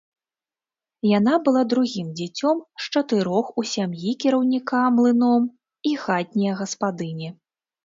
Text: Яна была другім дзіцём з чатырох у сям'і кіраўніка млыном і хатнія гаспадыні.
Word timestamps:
Яна 1.17 1.33
была 1.47 1.61
другім 1.73 2.07
дзіцём 2.21 2.63
з 2.85 2.89
чатырох 2.95 3.53
у 3.63 3.65
сям'і 3.73 4.15
кіраўніка 4.25 4.83
млыном 4.97 5.49
і 5.93 5.95
хатнія 6.07 6.59
гаспадыні. 6.65 7.29